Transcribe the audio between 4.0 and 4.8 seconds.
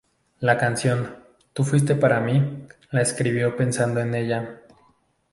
ella.